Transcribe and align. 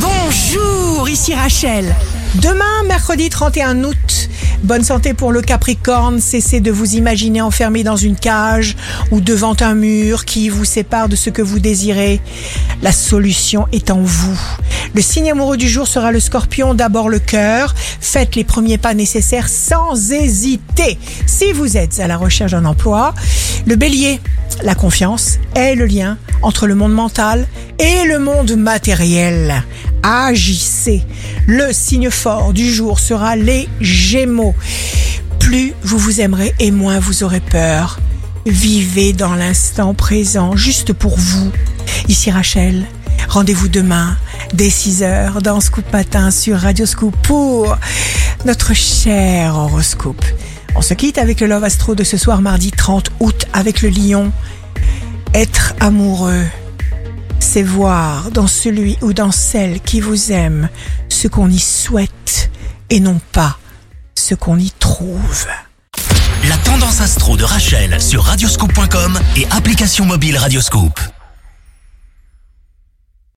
Bonjour, 0.00 1.08
ici 1.08 1.34
Rachel. 1.34 1.94
Demain, 2.36 2.84
mercredi 2.86 3.28
31 3.30 3.82
août, 3.82 4.28
bonne 4.62 4.84
santé 4.84 5.12
pour 5.12 5.32
le 5.32 5.42
Capricorne. 5.42 6.20
Cessez 6.20 6.60
de 6.60 6.70
vous 6.70 6.94
imaginer 6.94 7.40
enfermé 7.40 7.82
dans 7.82 7.96
une 7.96 8.14
cage 8.14 8.76
ou 9.10 9.20
devant 9.20 9.56
un 9.60 9.74
mur 9.74 10.24
qui 10.24 10.50
vous 10.50 10.64
sépare 10.64 11.08
de 11.08 11.16
ce 11.16 11.30
que 11.30 11.42
vous 11.42 11.58
désirez. 11.58 12.20
La 12.80 12.92
solution 12.92 13.66
est 13.72 13.90
en 13.90 14.00
vous. 14.00 14.38
Le 14.94 15.02
signe 15.02 15.32
amoureux 15.32 15.56
du 15.56 15.68
jour 15.68 15.88
sera 15.88 16.12
le 16.12 16.20
scorpion, 16.20 16.74
d'abord 16.74 17.08
le 17.08 17.18
cœur. 17.18 17.74
Faites 18.00 18.36
les 18.36 18.44
premiers 18.44 18.78
pas 18.78 18.94
nécessaires 18.94 19.48
sans 19.48 20.12
hésiter. 20.12 20.98
Si 21.26 21.52
vous 21.52 21.76
êtes 21.76 21.98
à 21.98 22.06
la 22.06 22.16
recherche 22.16 22.52
d'un 22.52 22.64
emploi, 22.64 23.14
le 23.66 23.74
bélier, 23.74 24.20
la 24.62 24.74
confiance 24.74 25.38
est 25.54 25.74
le 25.74 25.86
lien 25.86 26.18
entre 26.42 26.66
le 26.66 26.74
monde 26.74 26.92
mental 26.92 27.46
et 27.78 28.04
le 28.06 28.18
monde 28.18 28.56
matériel. 28.56 29.62
Agissez. 30.02 31.02
Le 31.46 31.72
signe 31.72 32.10
fort 32.10 32.52
du 32.52 32.72
jour 32.72 32.98
sera 32.98 33.36
les 33.36 33.68
Gémeaux. 33.80 34.54
Plus 35.38 35.72
vous 35.82 35.98
vous 35.98 36.20
aimerez 36.20 36.54
et 36.58 36.70
moins 36.70 36.98
vous 36.98 37.22
aurez 37.22 37.40
peur. 37.40 37.98
Vivez 38.46 39.12
dans 39.12 39.34
l'instant 39.34 39.94
présent, 39.94 40.56
juste 40.56 40.92
pour 40.92 41.16
vous. 41.16 41.50
Ici 42.08 42.30
Rachel. 42.30 42.86
Rendez-vous 43.28 43.68
demain 43.68 44.16
dès 44.54 44.68
6h 44.68 45.42
dans 45.42 45.60
Scoop 45.60 45.92
Matin 45.92 46.30
sur 46.30 46.58
Radio 46.58 46.86
Scoop 46.86 47.14
pour 47.22 47.76
notre 48.46 48.74
cher 48.74 49.54
horoscope. 49.56 50.24
On 50.74 50.82
se 50.82 50.94
quitte 50.94 51.18
avec 51.18 51.40
le 51.40 51.46
Love 51.46 51.64
Astro 51.64 51.94
de 51.94 52.04
ce 52.04 52.16
soir 52.16 52.40
mardi 52.40 52.70
30 52.70 53.10
août 53.20 53.46
avec 53.52 53.82
le 53.82 53.90
lion. 53.90 54.32
Être 55.34 55.74
amoureux, 55.80 56.44
c'est 57.40 57.62
voir 57.62 58.30
dans 58.30 58.46
celui 58.46 58.96
ou 59.02 59.12
dans 59.12 59.32
celle 59.32 59.80
qui 59.80 60.00
vous 60.00 60.32
aime 60.32 60.68
ce 61.08 61.28
qu'on 61.28 61.50
y 61.50 61.58
souhaite 61.58 62.50
et 62.90 63.00
non 63.00 63.20
pas 63.32 63.58
ce 64.14 64.34
qu'on 64.34 64.58
y 64.58 64.70
trouve. 64.78 65.46
La 66.48 66.56
tendance 66.58 67.00
astro 67.00 67.36
de 67.36 67.44
Rachel 67.44 68.00
sur 68.00 68.24
radioscope.com 68.24 69.18
et 69.36 69.46
application 69.50 70.04
mobile 70.04 70.36
Radioscope. 70.36 71.00